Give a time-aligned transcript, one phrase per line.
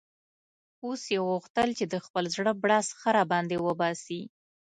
[0.85, 4.21] اوس یې غوښتل چې د خپل زړه بړاس ښه را باندې وباسي.